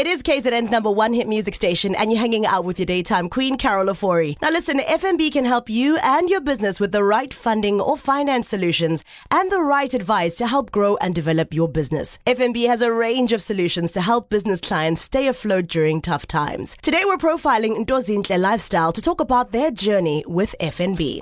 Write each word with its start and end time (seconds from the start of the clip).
It 0.00 0.06
is 0.06 0.22
KZN's 0.22 0.70
number 0.70 0.90
one 0.90 1.12
hit 1.12 1.28
music 1.28 1.54
station, 1.54 1.94
and 1.94 2.10
you're 2.10 2.18
hanging 2.18 2.46
out 2.46 2.64
with 2.64 2.78
your 2.78 2.86
daytime 2.86 3.28
queen, 3.28 3.58
Carol 3.58 3.88
Ofori. 3.88 4.40
Now, 4.40 4.48
listen, 4.48 4.78
FNB 4.78 5.30
can 5.30 5.44
help 5.44 5.68
you 5.68 5.98
and 5.98 6.30
your 6.30 6.40
business 6.40 6.80
with 6.80 6.92
the 6.92 7.04
right 7.04 7.34
funding 7.34 7.82
or 7.82 7.98
finance 7.98 8.48
solutions 8.48 9.04
and 9.30 9.52
the 9.52 9.60
right 9.60 9.92
advice 9.92 10.36
to 10.36 10.46
help 10.46 10.70
grow 10.70 10.96
and 11.02 11.14
develop 11.14 11.52
your 11.52 11.68
business. 11.68 12.18
FNB 12.26 12.66
has 12.66 12.80
a 12.80 12.90
range 12.90 13.34
of 13.34 13.42
solutions 13.42 13.90
to 13.90 14.00
help 14.00 14.30
business 14.30 14.62
clients 14.62 15.02
stay 15.02 15.28
afloat 15.28 15.68
during 15.68 16.00
tough 16.00 16.26
times. 16.26 16.78
Today, 16.80 17.02
we're 17.04 17.18
profiling 17.18 17.84
Ntozinhle 17.84 18.40
Lifestyle 18.40 18.92
to 18.94 19.02
talk 19.02 19.20
about 19.20 19.52
their 19.52 19.70
journey 19.70 20.24
with 20.26 20.54
FNB. 20.62 21.20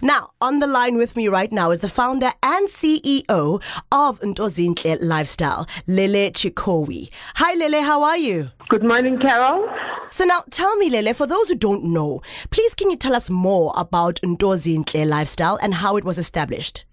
Now, 0.00 0.30
on 0.40 0.58
the 0.58 0.66
line 0.66 0.96
with 0.96 1.16
me 1.16 1.28
right 1.28 1.52
now 1.52 1.70
is 1.70 1.80
the 1.80 1.88
founder 1.88 2.32
and 2.42 2.68
CEO 2.68 3.62
of 3.90 4.20
Ntozinhle 4.20 4.98
Lifestyle, 5.00 5.66
Lele 5.86 6.30
Chikowi. 6.30 7.10
Hi, 7.36 7.54
Lele, 7.54 7.82
how 7.82 8.02
are 8.02 8.16
you? 8.16 8.50
Good 8.68 8.84
morning, 8.84 9.18
Carol. 9.18 9.68
So 10.10 10.24
now, 10.24 10.44
tell 10.50 10.76
me, 10.76 10.90
Lele, 10.90 11.14
for 11.14 11.26
those 11.26 11.48
who 11.48 11.54
don't 11.54 11.84
know, 11.84 12.22
please 12.50 12.74
can 12.74 12.90
you 12.90 12.96
tell 12.96 13.14
us 13.14 13.30
more 13.30 13.72
about 13.76 14.20
Ntozinhle 14.22 15.06
Lifestyle 15.06 15.58
and 15.62 15.74
how 15.74 15.96
it 15.96 16.04
was 16.04 16.18
established? 16.18 16.84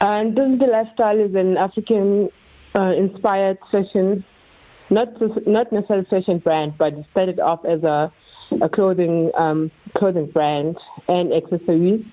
Uh, 0.00 0.18
Ntozinhle 0.20 0.70
Lifestyle 0.70 1.18
is 1.18 1.34
an 1.34 1.56
African 1.56 2.30
uh, 2.74 2.92
inspired 2.96 3.58
fashion, 3.70 4.24
not 4.90 5.08
not 5.46 5.72
necessarily 5.72 6.06
fashion 6.06 6.38
brand, 6.38 6.76
but 6.78 6.92
it 6.92 7.06
started 7.10 7.40
off 7.40 7.64
as 7.64 7.82
a 7.82 8.12
a 8.60 8.68
clothing 8.68 9.30
um, 9.34 9.70
clothing 9.94 10.26
brand 10.26 10.76
and 11.08 11.32
accessories. 11.32 12.04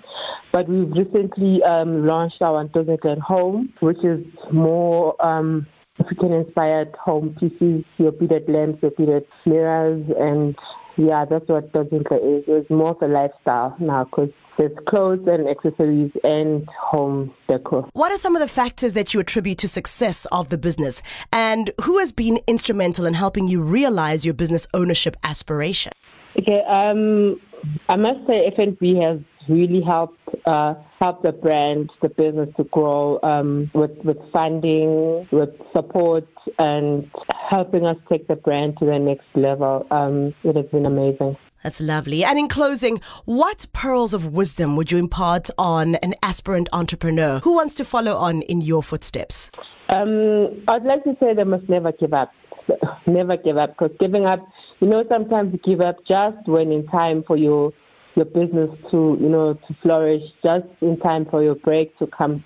But 0.56 0.70
we've 0.70 0.90
recently 0.90 1.62
um, 1.64 2.08
launched 2.08 2.42
our 2.42 2.66
Ntozinhle 2.66 3.20
Home, 3.20 3.74
which 3.82 4.02
is 4.06 4.26
more 4.54 5.14
um, 5.20 5.68
African 6.00 6.32
inspired 6.32 6.96
home 6.96 7.36
pieces, 7.38 7.84
your 7.98 8.14
beaded 8.14 8.48
lamps, 8.48 8.82
your 8.82 8.92
beaded 8.92 9.26
mirrors, 9.46 10.10
and 10.18 10.58
yeah, 10.96 11.26
that's 11.26 11.46
what 11.50 11.74
Ntozinhle 11.74 12.40
is. 12.40 12.46
It's 12.48 12.70
more 12.70 12.92
of 12.92 13.02
a 13.02 13.08
lifestyle 13.10 13.76
now 13.82 14.06
because 14.06 14.30
there's 14.56 14.72
clothes 14.88 15.28
and 15.28 15.46
accessories 15.50 16.14
and 16.24 16.66
home 16.70 17.34
decor. 17.50 17.90
What 17.92 18.14
are 18.14 18.18
some 18.18 18.38
of 18.38 18.42
the 18.42 18.48
factors 18.48 18.94
that 18.94 19.14
you 19.14 19.20
attribute 19.20 19.58
to 19.58 19.68
success 19.68 20.26
of 20.32 20.48
the 20.48 20.58
business? 20.58 21.02
And 21.34 21.72
who 21.82 21.98
has 22.00 22.14
been 22.14 22.40
instrumental 22.48 23.06
in 23.06 23.14
helping 23.14 23.50
you 23.50 23.62
realize 23.62 24.24
your 24.24 24.34
business 24.34 24.70
ownership 24.74 25.18
aspiration? 25.26 25.92
Okay, 26.40 26.62
um, 26.64 27.42
I 27.90 27.98
must 27.98 28.26
say 28.26 28.50
FNB 28.58 29.02
has 29.02 29.20
really 29.48 29.82
helped 29.82 30.20
uh, 30.46 30.76
help 31.00 31.24
the 31.24 31.32
brand, 31.32 31.92
the 32.02 32.10
business 32.10 32.50
to 32.58 32.64
grow 32.66 33.20
um, 33.24 33.70
with 33.74 33.98
with 34.04 34.18
funding, 34.32 35.28
with 35.32 35.50
support, 35.74 36.28
and 36.60 37.10
helping 37.34 37.86
us 37.86 37.98
take 38.10 38.28
the 38.28 38.36
brand 38.36 38.78
to 38.80 38.86
the 38.86 39.00
next 39.00 39.28
level. 39.36 39.86
Um, 39.92 40.34
it 40.44 40.56
has 40.56 40.66
been 40.68 40.86
amazing. 40.86 41.38
That's 41.64 41.82
lovely. 41.82 42.24
And 42.24 42.38
in 42.38 42.48
closing, 42.48 43.02
what 43.26 43.66
pearls 43.74 44.14
of 44.14 44.34
wisdom 44.34 44.76
would 44.76 44.92
you 44.92 45.00
impart 45.00 45.50
on 45.58 45.96
an 45.96 46.14
aspirant 46.22 46.70
entrepreneur 46.72 47.40
who 47.40 47.56
wants 47.56 47.74
to 47.76 47.86
follow 47.86 48.16
on 48.18 48.44
in 48.44 48.62
your 48.62 48.84
footsteps? 48.84 49.50
Um, 49.90 50.62
I'd 50.68 50.84
like 50.84 51.04
to 51.06 51.18
say 51.20 51.34
they 51.34 51.44
must 51.44 51.68
never 51.68 51.92
give 51.92 52.14
up. 52.14 52.32
Never 53.06 53.38
give 53.38 53.58
up 53.58 53.78
because 53.78 53.96
giving 54.00 54.26
up, 54.26 54.40
you 54.80 54.88
know, 54.88 55.06
sometimes 55.08 55.54
you 55.54 55.60
give 55.60 55.82
up 55.82 56.04
just 56.04 56.48
when 56.48 56.72
in 56.72 56.88
time 56.88 57.22
for 57.22 57.38
your 57.38 57.72
your 58.16 58.26
business 58.26 58.70
to, 58.92 59.18
you 59.20 59.30
know, 59.30 59.54
to 59.54 59.74
flourish, 59.76 60.24
just 60.44 60.66
in 60.82 60.98
time 60.98 61.26
for 61.26 61.44
your 61.44 61.56
break 61.56 61.98
to 62.00 62.08
come, 62.08 62.44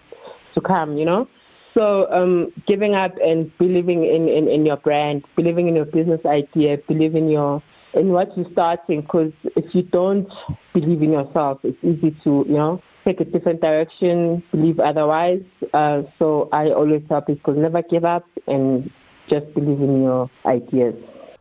to 0.53 0.61
come, 0.61 0.97
you 0.97 1.05
know. 1.05 1.27
So 1.73 2.11
um, 2.11 2.51
giving 2.65 2.95
up 2.95 3.15
and 3.23 3.55
believing 3.57 4.05
in, 4.05 4.27
in, 4.27 4.47
in 4.47 4.65
your 4.65 4.77
brand, 4.77 5.23
believing 5.35 5.67
in 5.67 5.75
your 5.75 5.85
business 5.85 6.25
idea, 6.25 6.77
believing 6.77 7.25
in 7.25 7.29
your 7.29 7.61
in 7.93 8.09
what 8.09 8.35
you're 8.37 8.49
starting. 8.51 9.01
Because 9.01 9.31
if 9.55 9.73
you 9.73 9.83
don't 9.83 10.31
believe 10.73 11.01
in 11.01 11.11
yourself, 11.11 11.59
it's 11.63 11.81
easy 11.83 12.11
to 12.23 12.45
you 12.47 12.55
know 12.55 12.81
take 13.05 13.21
a 13.21 13.25
different 13.25 13.61
direction, 13.61 14.43
believe 14.51 14.79
otherwise. 14.79 15.43
Uh, 15.73 16.03
so 16.17 16.49
I 16.51 16.71
always 16.71 17.03
tell 17.07 17.21
people 17.21 17.53
never 17.53 17.81
give 17.81 18.05
up 18.05 18.25
and 18.47 18.91
just 19.27 19.53
believe 19.53 19.79
in 19.79 20.03
your 20.03 20.29
ideas. 20.45 20.95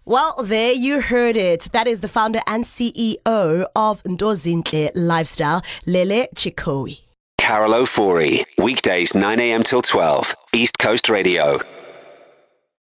Well, 0.08 0.42
there 0.42 0.72
you 0.72 1.02
heard 1.02 1.36
it. 1.36 1.68
That 1.72 1.86
is 1.86 2.00
the 2.00 2.08
founder 2.08 2.40
and 2.46 2.64
CEO 2.64 3.66
of 3.76 4.02
Ntozinhle 4.04 4.92
Lifestyle, 4.94 5.60
Lele 5.84 6.28
Chikowi. 6.34 7.00
Carol 7.36 7.72
Ofori, 7.72 8.42
weekdays 8.56 9.14
9 9.14 9.38
a.m. 9.38 9.62
till 9.62 9.82
12, 9.82 10.34
East 10.54 10.78
Coast 10.78 11.10
Radio. 11.10 11.60